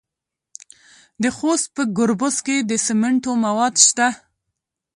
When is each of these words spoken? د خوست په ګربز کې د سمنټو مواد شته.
د 1.23 1.23
خوست 1.37 1.67
په 1.75 1.83
ګربز 1.97 2.35
کې 2.45 2.57
د 2.69 2.71
سمنټو 2.85 3.31
مواد 3.45 3.73
شته. 3.87 4.07